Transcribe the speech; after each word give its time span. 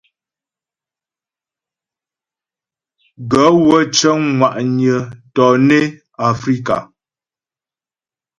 Gaə̂ 3.29 3.53
wə́ 3.65 3.81
cə́ŋ 3.97 4.19
ŋwà'nyə̀ 4.37 4.99
tɔnə 5.33 5.79
Afrikà. 6.29 6.77